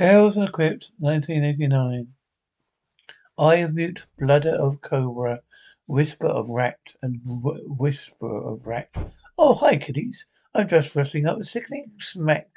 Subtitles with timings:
[0.00, 2.14] Tales of the Crypt, 1989.
[3.36, 5.42] Eye of Mute, Bladder of Cobra,
[5.86, 8.88] Whisper of Rat, and Whisper of Rat.
[9.36, 10.26] Oh, hi, kiddies.
[10.54, 12.48] I'm just wrestling up a sickening smack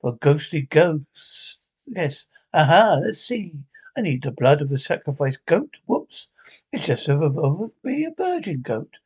[0.00, 1.58] for ghostly ghosts.
[1.84, 2.26] Yes.
[2.52, 3.64] Aha, let's see.
[3.96, 5.78] I need the blood of a sacrificed goat.
[5.86, 6.28] Whoops.
[6.70, 8.98] It's just of, of, of be a virgin goat.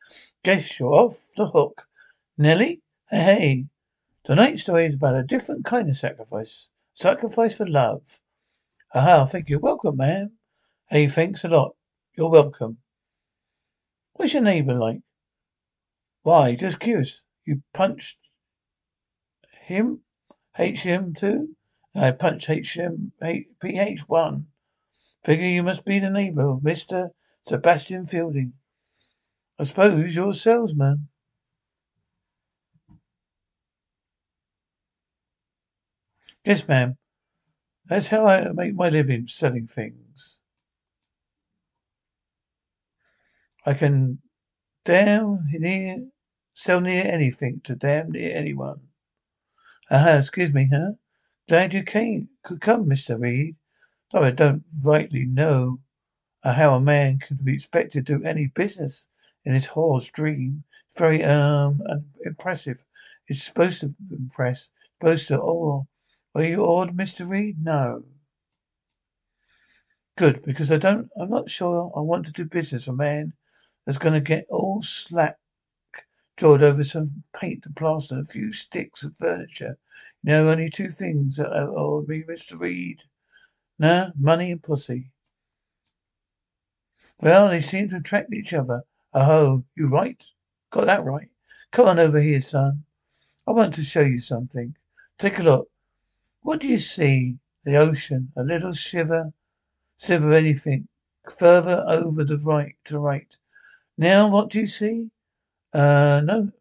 [0.45, 1.87] Guess you're off the hook.
[2.37, 2.83] Nelly?
[3.09, 3.67] Hey, hey.
[4.25, 6.69] Tonight's story is about a different kind of sacrifice.
[6.99, 8.19] Sacrifice for love.
[8.93, 9.53] Aha, thank you.
[9.53, 10.33] You're welcome, ma'am.
[10.91, 11.77] Hey, thanks a lot.
[12.17, 12.79] You're welcome.
[14.15, 15.03] What's your neighbour like?
[16.23, 17.25] Why, just curious.
[17.45, 18.19] You punched
[19.63, 20.01] him?
[20.59, 21.51] HM too?
[21.95, 24.47] I punched HM, PH1.
[25.23, 27.11] Figure you must be the neighbour of Mr.
[27.43, 28.55] Sebastian Fielding.
[29.57, 31.11] I suppose you're a salesman.
[36.49, 36.97] Yes, ma'am.
[37.85, 40.41] That's how I make my living, selling things.
[43.67, 44.23] I can
[44.87, 46.07] damn near
[46.55, 48.89] sell near anything to damn near anyone.
[49.91, 50.93] Aha, excuse me, huh?
[51.51, 53.21] Glad you came could come, Mr.
[53.21, 53.57] Reed.
[54.11, 55.81] Though I don't rightly know
[56.43, 59.09] uh, how a man could be expected to do any business
[59.45, 60.65] in his whore's dream.
[60.87, 61.81] It's very um
[62.25, 62.87] impressive.
[63.27, 64.71] It's supposed to impress.
[64.99, 65.87] Supposed to oh
[66.35, 67.29] are you awed, Mr.
[67.29, 67.65] Reed?
[67.65, 68.05] No.
[70.17, 73.35] Good, because I don't I'm not sure I want to do business with a man
[73.87, 75.39] that's gonna get all slack
[76.37, 79.79] jawed over some paint and plaster and a few sticks of furniture.
[80.23, 82.59] You know, only two things that awed me, Mr.
[82.59, 83.03] Reed.
[83.79, 85.11] Nah, money and pussy.
[87.21, 88.83] Well, they seem to attract each other.
[89.13, 90.23] Oh, you right.
[90.71, 91.29] Got that right.
[91.73, 92.85] Come on over here, son.
[93.47, 94.77] I want to show you something.
[95.19, 95.69] Take a look.
[96.49, 97.37] What do you see?
[97.65, 98.33] The ocean.
[98.35, 99.35] A little shiver.
[100.01, 100.89] Shiver anything.
[101.39, 103.37] Further over the right to right.
[103.99, 105.11] Now what do you see?
[105.75, 106.53] Uh no.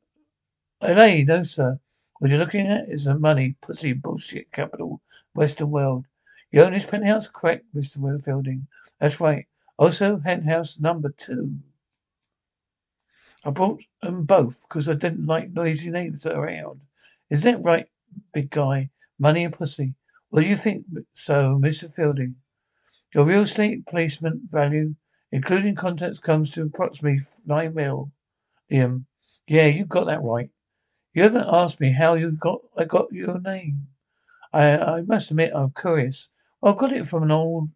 [0.81, 1.79] LA, no sir.
[2.19, 5.01] What you're looking at is the money, pussy, bullshit capital,
[5.33, 6.03] Western world.
[6.51, 7.29] You own this penthouse?
[7.29, 8.21] Correct, Mr.
[8.25, 8.67] Fielding.
[8.99, 9.47] That's right.
[9.77, 11.59] Also, penthouse number two.
[13.45, 16.81] I bought them both because I didn't like noisy neighbors around.
[17.29, 17.87] Is that right,
[18.33, 18.89] big guy?
[19.19, 19.95] Money and pussy.
[20.31, 21.89] Well, you think so, Mr.
[21.89, 22.35] Fielding?
[23.13, 24.95] Your real estate placement value,
[25.31, 28.11] including contents, comes to approximately nine mil.
[28.71, 29.05] Liam.
[29.47, 30.51] Yeah, you got that right.
[31.13, 33.87] You haven't asked me how you got I got your name.
[34.53, 36.29] I I must admit I'm curious.
[36.63, 37.69] I got it from an old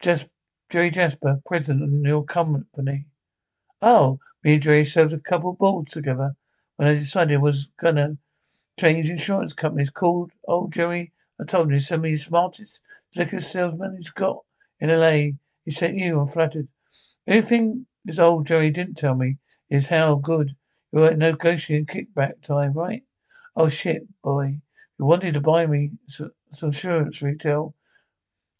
[0.00, 0.28] Jas-
[0.70, 3.06] Jerry Jasper, president of your company.
[3.82, 6.36] Oh, me and Jerry served a couple of boards together
[6.76, 8.18] when I decided I was gonna
[8.78, 9.90] change insurance companies.
[9.90, 11.12] Called old Jerry.
[11.40, 12.82] I told him to send me the smartest
[13.14, 14.44] liquor salesman he's got
[14.80, 15.36] in LA.
[15.64, 16.20] He sent you.
[16.20, 16.68] I'm flattered.
[17.26, 20.56] The only thing this old Jerry didn't tell me is how good
[20.92, 23.02] you were at negotiating kickback time, right?
[23.54, 24.60] Oh shit, boy.
[24.98, 27.74] You wanted to buy me some, some insurance retail.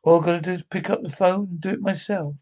[0.03, 2.37] All I gotta do is pick up the phone and do it myself.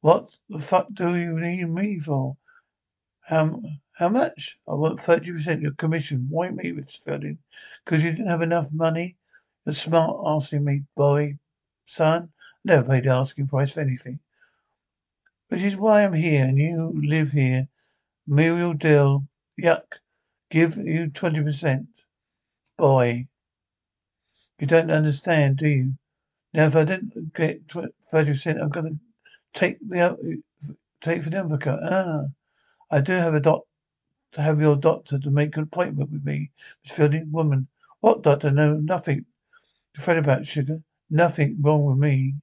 [0.00, 2.36] What the fuck do you need me for?
[3.22, 3.62] How,
[3.94, 4.58] how much?
[4.68, 6.26] I want 30% of your commission.
[6.28, 6.98] Why me, Mr.
[6.98, 7.38] Fielding?
[7.84, 9.16] Because you didn't have enough money?
[9.64, 11.38] You're smart asking me, boy.
[11.84, 12.30] Son,
[12.64, 14.18] never paid asking price for anything.
[15.48, 17.68] Which is why I'm here and you live here.
[18.26, 19.28] Muriel Dill.
[19.62, 20.00] Yuck.
[20.50, 21.86] Give you 20%.
[22.76, 23.28] Boy.
[24.58, 25.92] You don't understand, do you?
[26.52, 28.98] Now, if I didn't get 30%, I'm going to
[29.52, 30.18] take the, out,
[31.00, 31.78] take for the advocate.
[31.82, 32.24] Ah.
[32.90, 33.62] I do have a doc
[34.34, 36.50] to have your doctor to make an appointment with me,
[36.82, 37.30] Miss Fielding.
[37.30, 37.68] Woman.
[38.00, 38.50] What doctor?
[38.50, 39.24] No, nothing
[39.94, 40.82] to fret about, sugar.
[41.08, 42.34] Nothing wrong with me.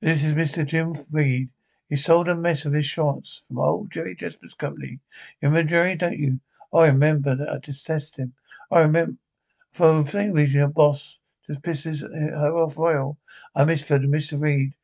[0.00, 0.66] This is Mr.
[0.66, 1.48] Jim Reed.
[1.88, 5.00] He sold a mess of insurance from old Jerry Jasper's company.
[5.40, 6.40] You remember Jerry, don't you?
[6.72, 8.34] I remember that I detest him.
[8.70, 9.16] I remember
[9.72, 13.16] for the same reason your boss just pisses her off royal.
[13.54, 14.40] I miss Fielding, Mr.
[14.40, 14.74] Reed.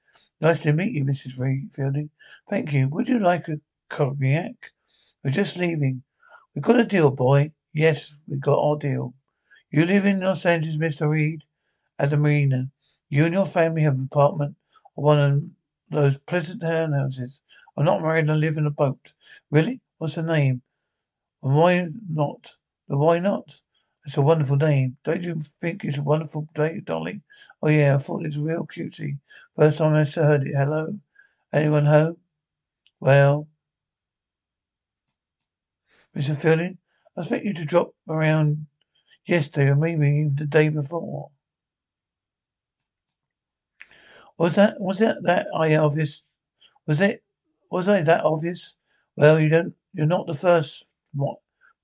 [0.40, 1.38] Nice to meet you, Mrs.
[1.38, 2.08] Reed Fielding.
[2.48, 2.88] Thank you.
[2.88, 4.72] Would you like a cognac?
[5.22, 6.02] We're just leaving.
[6.54, 7.52] We got a deal, boy.
[7.74, 9.14] Yes, we got our deal.
[9.70, 11.08] You live in Los Angeles, Mr.
[11.08, 11.44] Reed,
[11.98, 12.70] at the marina.
[13.10, 14.56] You and your family have an apartment
[14.96, 15.44] or one of
[15.90, 17.42] those pleasant townhouses.
[17.76, 19.12] I'm not married and live in a boat.
[19.50, 19.80] Really?
[19.98, 20.62] What's the name?
[21.42, 22.56] And why not?
[22.88, 23.60] The why not?
[24.06, 24.96] It's a wonderful name.
[25.04, 27.22] Don't you think it's a wonderful day, darling?
[27.62, 29.18] Oh yeah, I thought it was real cutesy.
[29.54, 30.54] First time I ever heard it.
[30.56, 30.98] Hello?
[31.52, 32.16] Anyone home?
[33.00, 33.49] Well,
[36.16, 36.36] Mr.
[36.36, 36.78] Fielding,
[37.16, 38.66] I expect you to drop around
[39.26, 41.30] yesterday or maybe even the day before.
[44.38, 46.22] Was that was that that I obvious?
[46.86, 47.22] Was it
[47.70, 48.76] was I that obvious?
[49.16, 49.74] Well, you don't.
[49.92, 50.94] You're not the first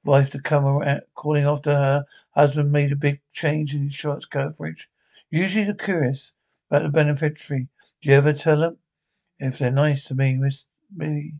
[0.05, 4.89] wife to come around calling after her husband made a big change in insurance coverage.
[5.31, 6.33] Usually they're curious
[6.71, 7.69] about the beneficiary.
[8.03, 8.79] Do you ever tell them?
[9.39, 11.35] If they're nice to me, Miss Millie.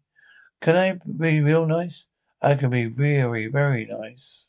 [0.61, 2.07] Can I be real nice?
[2.43, 4.49] I can be very, very nice.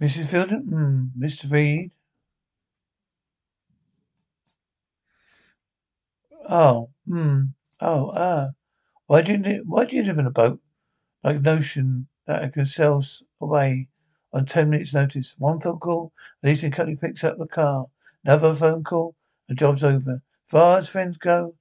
[0.00, 0.30] Mrs.
[0.30, 0.66] Fielding?
[0.68, 1.04] Hmm.
[1.16, 1.50] Mr.
[1.50, 1.92] Reed?
[6.48, 6.90] Oh.
[7.06, 7.42] Hmm.
[7.80, 8.12] Oh.
[8.14, 8.20] Ah.
[8.20, 8.48] Uh,
[9.06, 10.60] why do you Why do you live in a boat?
[11.24, 13.02] Like notion that I can sail
[13.40, 13.88] away
[14.32, 15.36] on ten minutes' notice.
[15.38, 17.86] One phone call, the leasing company picks up the car.
[18.24, 19.16] Another phone call,
[19.48, 20.22] and job's over.
[20.44, 21.56] Far as friends go,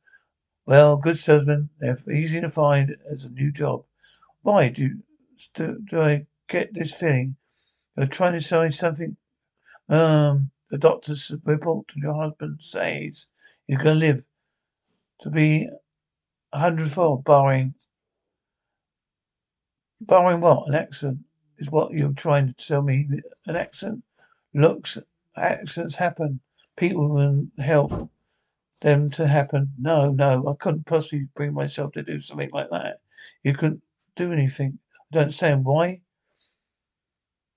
[0.71, 3.83] well, good salesmen, they're easy to find as a new job.
[4.41, 4.99] Why do
[5.53, 7.35] do, do I get this feeling
[7.97, 9.17] you're trying to sell me something.
[9.89, 13.27] Um, the doctor's report to your husband says
[13.67, 14.25] he's going to live
[15.23, 15.67] to be
[16.53, 17.73] a hundredfold, barring,
[19.99, 20.69] barring what?
[20.69, 21.25] An accident
[21.57, 23.09] is what you're trying to tell me.
[23.45, 24.05] An accident
[24.53, 24.97] looks,
[25.35, 26.39] accidents happen.
[26.77, 28.09] People will help
[28.81, 29.73] them to happen.
[29.79, 32.97] No, no, I couldn't possibly bring myself to do something like that.
[33.43, 33.83] You couldn't
[34.15, 34.79] do anything.
[34.93, 36.01] I don't understand why.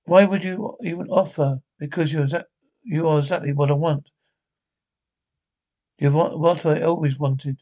[0.04, 1.60] Why would you even offer?
[1.78, 2.28] Because you're
[2.82, 4.10] you are exactly what I want.
[5.98, 7.58] You're what, what I always wanted.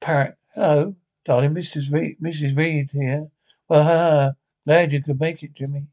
[0.00, 0.94] Parrot, hello,
[1.24, 1.92] darling, Mrs.
[1.92, 2.56] Reed, Mrs.
[2.56, 3.28] Reed here.
[3.68, 4.32] Well, ha, ha,
[4.64, 5.86] glad you could make it, Jimmy.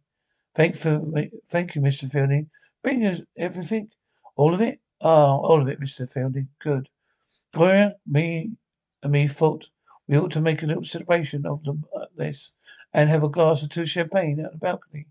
[0.53, 1.01] Thank for,
[1.47, 2.09] thank you, Mr.
[2.09, 2.49] Fielding.
[2.83, 3.89] Bring us everything,
[4.35, 4.79] all of it.
[5.01, 6.11] Ah, oh, all of it, Mr.
[6.11, 6.49] Fielding.
[6.59, 6.89] Good.
[7.53, 8.51] Gloria, me,
[9.03, 9.69] and me thought
[10.07, 12.51] we ought to make a little celebration of the, uh, this
[12.93, 15.07] and have a glass or two of champagne out the balcony.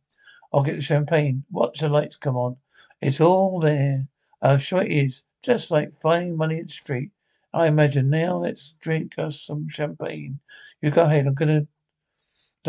[0.52, 1.44] I'll get the champagne.
[1.50, 2.56] Watch the lights come on.
[3.00, 4.08] It's all there.
[4.42, 5.22] I'm sure it is.
[5.42, 7.10] Just like finding money in the street.
[7.52, 10.40] I imagine now let's drink us some champagne.
[10.80, 11.26] You go ahead.
[11.26, 11.68] I'm going to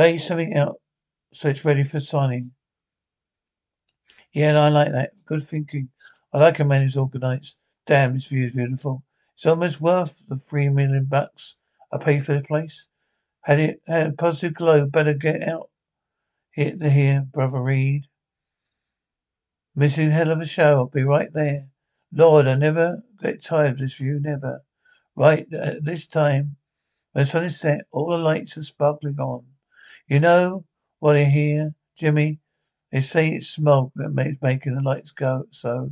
[0.02, 0.80] lay something out
[1.34, 2.52] so it's ready for signing.
[4.34, 5.12] Yeah, I like that.
[5.26, 5.90] Good thinking.
[6.34, 7.56] I like a man who's organized.
[7.86, 9.04] Damn, this view is beautiful.
[9.36, 11.56] It's almost worth the three million bucks
[11.92, 12.88] I paid for the place.
[13.42, 15.70] Had it had a positive glow, better get out
[16.58, 18.08] hit the here, brother Reed.
[19.76, 20.80] Missing hell of a show.
[20.80, 21.68] I'll be right there.
[22.12, 24.64] Lord, I never get tired of this view, never.
[25.16, 26.56] Right at this time,
[27.12, 29.46] when the sun is set, all the lights are sparkling on.
[30.08, 30.66] You know
[30.98, 32.40] what I hear, Jimmy?
[32.92, 35.92] They say it's smoke that makes making the lights go so.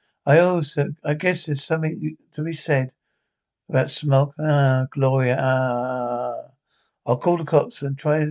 [0.25, 2.91] I also, I guess there's something to be said
[3.69, 4.33] about smoke.
[4.39, 5.37] Ah, Gloria.
[5.39, 6.43] Ah.
[7.05, 8.27] I'll call the cops and try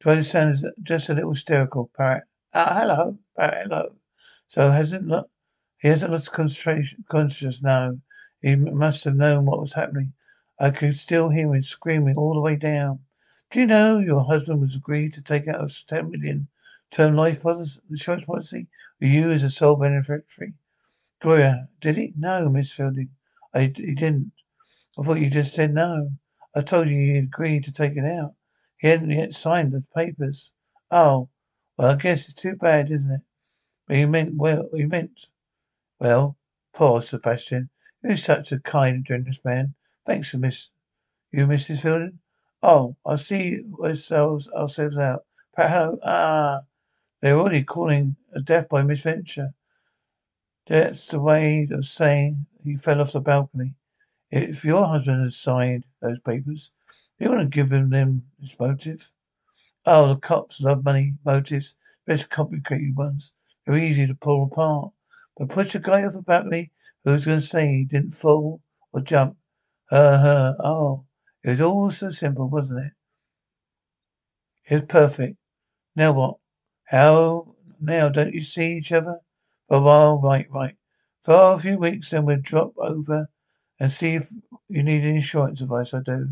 [0.00, 1.90] try to sound just a little hysterical.
[1.96, 2.24] Parrot.
[2.54, 3.18] Ah, hello.
[3.36, 3.96] Parrot, hello.
[4.48, 5.28] So hasn't not
[5.78, 7.98] he hasn't lost concentration conscious now.
[8.42, 10.14] He must have known what was happening.
[10.60, 13.00] I could still hear him screaming all the way down.
[13.50, 16.48] Do you know your husband was agreed to take out a ten million
[16.90, 18.68] term life policy, insurance policy
[19.00, 20.54] you as a sole beneficiary?
[21.26, 22.12] Gloria, did he?
[22.16, 23.10] No, Miss Fielding.
[23.52, 24.30] I, he didn't.
[24.96, 26.12] I thought you just said no.
[26.54, 28.36] I told you he agreed to take it out.
[28.78, 30.52] He hadn't yet signed the papers.
[30.88, 31.28] Oh,
[31.76, 33.22] well, I guess it's too bad, isn't it?
[33.88, 34.68] But you meant well.
[34.72, 35.26] He meant
[35.98, 36.36] well.
[36.72, 37.70] Poor Sebastian.
[38.04, 39.74] You're such a kind generous man.
[40.04, 40.70] Thanks, for Miss.
[41.32, 41.82] You, Mrs.
[41.82, 42.20] Fielding.
[42.62, 45.24] Oh, I'll see ourselves ourselves out.
[45.56, 45.98] Hello.
[46.04, 46.60] Ah,
[47.20, 49.54] they're already calling a death by misadventure.
[50.66, 53.74] That's the way of saying he fell off the balcony.
[54.32, 56.72] If your husband had signed those papers,
[57.18, 59.12] you wouldn't give him them his motive.
[59.84, 63.32] Oh, the cops love money motives, especially complicated ones.
[63.64, 64.92] They're easy to pull apart.
[65.36, 66.72] But push a guy off the balcony,
[67.04, 68.60] who's going to say he didn't fall
[68.92, 69.36] or jump?
[69.90, 70.56] Her, her.
[70.58, 71.04] Oh,
[71.44, 72.92] it was all so simple, wasn't it?
[74.68, 75.36] It was perfect.
[75.94, 76.38] Now what?
[76.86, 78.08] How now?
[78.08, 79.20] Don't you see each other?
[79.68, 80.76] A while, right, right.
[81.22, 83.28] For a few weeks, then we'll drop over
[83.80, 84.30] and see if
[84.68, 85.94] you need any insurance advice.
[85.94, 86.30] I do.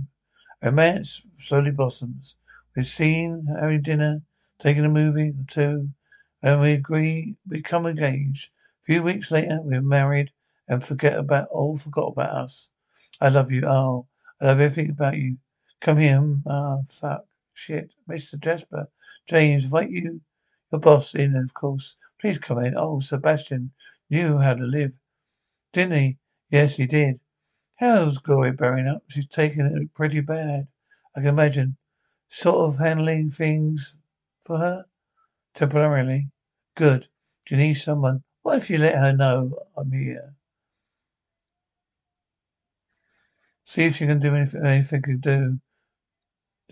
[0.63, 2.37] Romance slowly blossoms.
[2.75, 4.23] We've seen having dinner,
[4.59, 5.91] taking a movie or two,
[6.43, 8.51] and we agree become engaged.
[8.83, 10.33] A few weeks later, we're married
[10.69, 12.71] and forget about all forgot about us.
[13.21, 13.65] I love you.
[13.67, 14.07] Oh,
[14.41, 15.39] I love everything about you.
[15.81, 16.21] Come here.
[16.47, 17.27] Ah, oh, fuck.
[17.53, 17.95] Shit.
[18.09, 18.37] Mr.
[18.41, 18.89] Jasper.
[19.29, 20.21] James, invite you,
[20.73, 21.97] your boss in, of course.
[22.25, 22.73] Please come in.
[22.75, 23.73] Oh, Sebastian
[24.09, 24.99] knew how to live.
[25.75, 26.19] Didn't he?
[26.49, 27.21] Yes, he did.
[27.75, 29.03] How's Gloria bearing up?
[29.09, 30.67] She's taking it pretty bad.
[31.15, 31.77] I can imagine.
[32.31, 34.01] Sort of handling things
[34.41, 34.87] for her?
[35.53, 36.31] Temporarily.
[36.77, 37.09] Good.
[37.45, 38.23] Do you need someone?
[38.41, 40.33] What if you let her know I'm here?
[43.65, 45.61] See if you can do anything, anything you can do.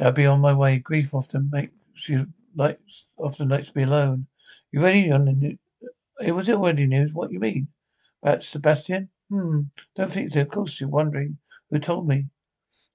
[0.01, 0.79] I'll be on my way.
[0.79, 2.25] Grief often makes she
[2.57, 4.29] likes often likes to be alone.
[4.73, 5.59] You ready on the news?
[6.21, 7.13] It was already news.
[7.13, 7.69] What you mean?
[8.23, 9.11] About Sebastian?
[9.31, 9.63] Hmm.
[9.97, 10.41] Don't think so.
[10.43, 11.39] Of course you're wondering
[11.71, 12.27] who told me.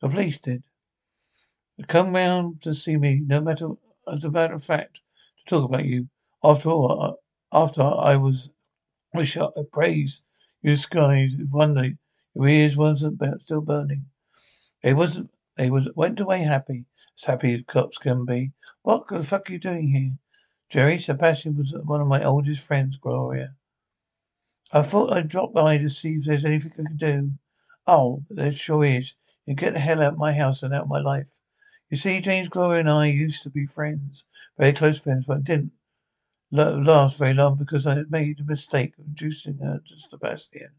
[0.01, 0.63] The police did.
[1.77, 3.69] They come round to see me, no matter
[4.11, 5.01] as a matter of fact,
[5.39, 6.09] to talk about you.
[6.43, 7.19] After all,
[7.51, 8.49] after I was
[9.13, 10.21] was shot at praise
[10.61, 11.91] you skies wonder
[12.35, 14.05] your ears wasn't still burning.
[14.83, 16.85] They wasn't they was went away happy,
[17.17, 18.53] as happy as cops can be.
[18.83, 20.26] What the fuck are you doing here?
[20.69, 23.55] Jerry, Sebastian was one of my oldest friends, Gloria.
[24.73, 27.31] I thought I'd drop by to see if there's anything I could do.
[27.85, 29.13] Oh, there sure is.
[29.45, 31.39] You get the hell out of my house and out of my life.
[31.89, 34.25] You see, James, Gloria and I used to be friends.
[34.57, 35.71] Very close friends, but it didn't
[36.51, 40.71] last very long because I had made a mistake of introducing her to Sebastian.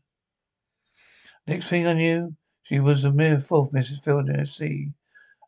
[1.46, 4.04] Next thing I knew, she was a mere fourth Mrs.
[4.04, 4.92] Fielding at sea.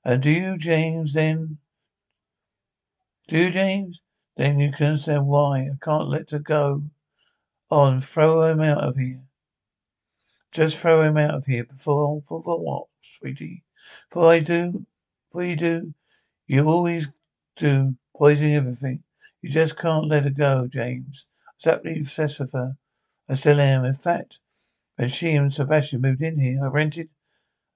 [0.03, 1.59] And do you, James, then?
[3.29, 4.01] Do you, James?
[4.37, 6.85] Then you can understand why I can't let her go
[7.69, 8.01] on.
[8.01, 9.23] Throw him out of here.
[10.53, 13.65] Just throw him out of here before, for, for what, sweetie?
[14.09, 14.87] For I do,
[15.31, 15.95] for you do,
[16.47, 17.09] you always
[17.57, 19.05] do, poisoning everything.
[19.43, 21.27] You just can't let her go, James.
[21.47, 22.77] I was absolutely obsessed with her.
[23.29, 23.85] I still am.
[23.85, 24.41] In fact,
[24.97, 27.11] when she and Sebastian moved in here, I rented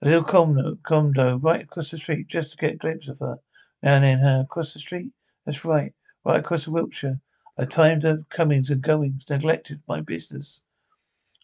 [0.02, 3.38] a little condo, condo right across the street just to get a glimpse of her.
[3.82, 5.12] Now and then, her across the street?
[5.44, 5.92] That's right
[6.24, 7.20] right across the Wilshire.
[7.56, 10.62] I timed her comings and goings, neglected my business.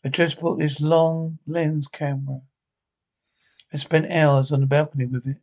[0.04, 2.40] I just bought this long lens camera.
[3.72, 5.36] I spent hours on the balcony with it,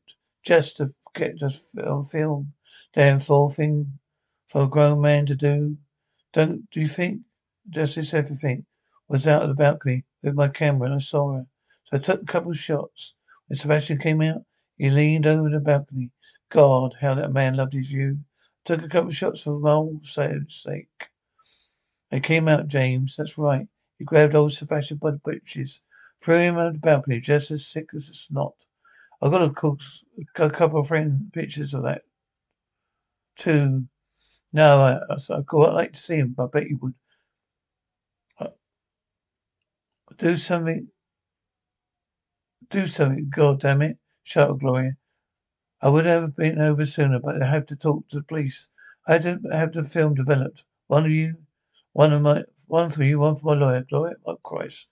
[0.43, 2.53] just to get us on film.
[2.93, 3.99] Damn fool thing
[4.47, 5.77] for a grown man to do.
[6.33, 7.21] Don't do you think
[7.69, 8.65] just this everything
[9.07, 11.47] was out of the balcony with my camera and I saw her.
[11.83, 13.13] So I took a couple of shots.
[13.47, 14.43] When Sebastian came out,
[14.77, 16.11] he leaned over the balcony.
[16.49, 18.19] God, how that man loved his view.
[18.67, 20.89] Took a couple of shots for my own sake.
[22.11, 23.15] They came out, James.
[23.15, 23.65] That's right.
[23.97, 25.79] He grabbed old Sebastian by the breeches,
[26.21, 28.55] threw him out the balcony, just as sick as a snot.
[29.21, 32.01] I got, a couple of friend pictures of that
[33.37, 33.85] too.
[34.51, 36.33] No, I, I, I'd quite like to see him.
[36.35, 36.93] But I bet you would.
[38.37, 38.49] Uh,
[40.17, 40.89] do something.
[42.69, 43.31] Do something.
[43.33, 43.97] God damn it.
[44.23, 44.97] Shut up, Gloria.
[45.81, 48.69] I would have been over sooner, but I have to talk to the police.
[49.07, 50.65] I had to have the film developed.
[50.87, 51.37] One of you,
[51.93, 53.83] one of my one for you, one for my lawyer.
[53.83, 54.87] Gloria, oh Christ.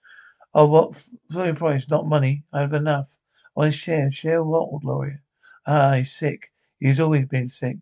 [0.53, 1.89] Oh, what your price?
[1.89, 2.43] Not money.
[2.53, 3.17] I have enough.
[3.57, 4.11] I want to share.
[4.11, 5.21] Share what, lawyer?
[5.67, 6.51] Ah, he's sick.
[6.79, 7.77] He's always been sick.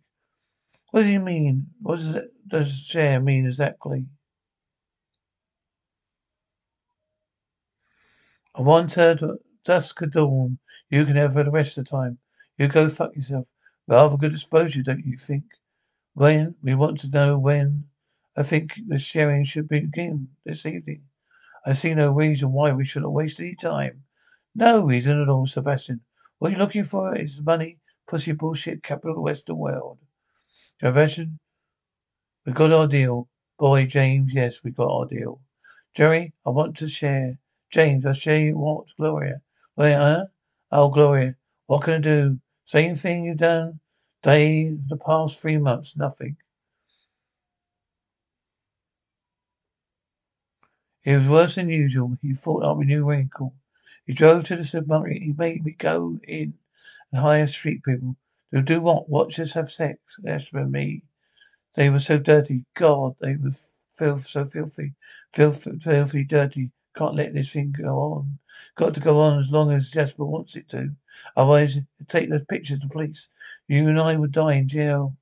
[0.92, 1.68] What do you mean?
[1.82, 4.08] What does it, does share mean exactly?
[8.56, 10.60] I want her to dusk of dawn.
[10.90, 12.20] You can have her the rest of the time.
[12.58, 13.52] You go fuck yourself.
[13.88, 15.46] Rather good exposure, don't you think?
[16.14, 16.56] When?
[16.64, 17.86] We want to know when.
[18.38, 21.04] I think the sharing should begin this evening.
[21.66, 24.04] I see no reason why we shouldn't waste any time.
[24.56, 26.02] No reason at all, Sebastian.
[26.40, 30.00] What you're looking for is money, pussy bullshit, capital of Western world.
[30.82, 31.40] Sebastian,
[32.46, 33.30] we got our deal.
[33.60, 35.42] Boy, James, yes, we got our deal.
[35.96, 37.40] Jerry, I want to share.
[37.72, 39.42] James, I'll share you what, Gloria.
[39.78, 40.26] Gloria, huh?
[40.72, 41.36] Oh, Gloria,
[41.68, 42.40] what can I do?
[42.66, 43.80] Same thing you've done
[44.24, 46.38] day the past three months, nothing.
[51.04, 52.18] It was worse than usual.
[52.22, 53.56] He thought up a new wrinkle.
[54.06, 55.22] He drove to the supermarket.
[55.24, 56.56] He made me go in
[57.12, 58.18] and hire street people.
[58.54, 59.10] To do what?
[59.10, 60.00] Watch us have sex.
[60.20, 61.04] That's for me.
[61.76, 62.66] They were so dirty.
[62.76, 63.52] God, they were
[63.92, 64.94] filth, so filthy.
[65.34, 66.72] Filth, filthy, dirty.
[66.96, 68.40] Can't let this thing go on.
[68.76, 70.90] Got to go on as long as Jasper wants it to.
[71.36, 73.30] Otherwise, take those pictures to police.
[73.68, 75.16] You and I would die in jail.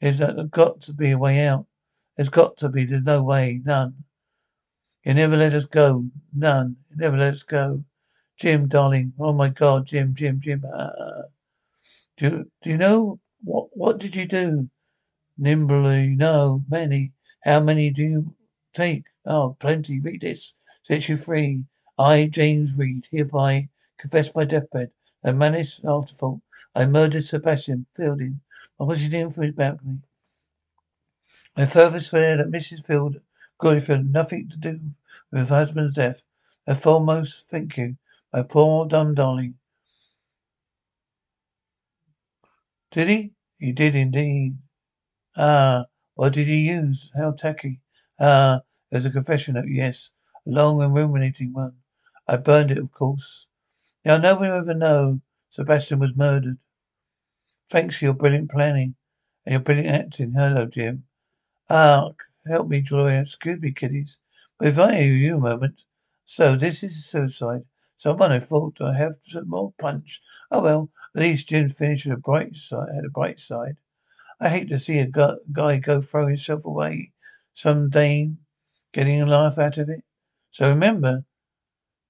[0.00, 1.66] There's got to be a way out.
[2.16, 2.84] There's got to be.
[2.84, 3.60] There's no way.
[3.64, 3.94] None.
[5.04, 6.04] You never let us go.
[6.34, 6.76] None.
[6.90, 7.84] You never let us go.
[8.36, 9.12] Jim, darling.
[9.18, 10.64] Oh my God, Jim, Jim, Jim.
[10.72, 11.22] Uh,
[12.16, 13.68] do, do you know what?
[13.72, 14.68] What did you do?
[15.38, 17.12] Nimbly, no, many.
[17.44, 18.34] How many do you
[18.72, 19.06] take?
[19.24, 20.00] Oh, plenty.
[20.00, 20.54] Read this.
[20.90, 21.64] You free.
[21.98, 23.68] I, James Reed, hereby
[23.98, 24.90] confess my deathbed.
[25.24, 26.40] I managed afterthought.
[26.74, 28.40] I murdered Sebastian Fielding.
[28.76, 30.00] What was doing for his balcony?
[31.56, 32.86] I further swear that Mrs.
[32.86, 33.20] Field
[33.60, 34.80] Goodfield nothing to do
[35.30, 36.24] with her husband's death.
[36.66, 37.98] A foremost thank you,
[38.32, 39.58] my poor dumb darling.
[42.90, 43.32] Did he?
[43.58, 44.58] He did indeed.
[45.36, 47.10] Ah, what did he use?
[47.16, 47.80] How tacky.
[48.20, 50.12] Ah, there's a confession yes.
[50.50, 51.76] Long and ruminating one.
[52.26, 53.48] I burned it, of course.
[54.02, 56.56] Now no one will ever know Sebastian was murdered.
[57.68, 58.94] Thanks for your brilliant planning
[59.44, 60.32] and your brilliant acting.
[60.32, 61.04] Hello, Jim.
[61.68, 62.12] Ah,
[62.46, 63.20] help me, Gloria.
[63.20, 64.16] Excuse me, kiddies.
[64.58, 65.82] But if I hear you a moment.
[66.24, 67.64] So this is suicide.
[67.96, 70.22] Someone I thought I have some more punch.
[70.50, 72.88] Oh well, at least Jim finished with a bright side.
[72.94, 73.76] Had a bright side.
[74.40, 75.10] I hate to see a
[75.52, 77.12] guy go throw himself away.
[77.52, 78.38] Some dame
[78.94, 80.04] getting a laugh out of it.
[80.50, 81.22] So remember,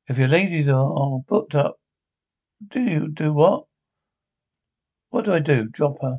[0.09, 1.77] if your ladies are, are booked up,
[2.69, 3.65] do you do what?
[5.11, 5.69] What do I do?
[5.69, 6.19] Drop her.